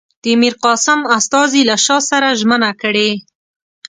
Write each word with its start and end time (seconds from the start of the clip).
د 0.23 0.25
میرقاسم 0.41 0.99
استازي 1.17 1.61
له 1.69 1.75
شاه 1.85 2.01
سره 2.09 2.27
ژمنه 2.39 2.71
کړې. 2.81 3.09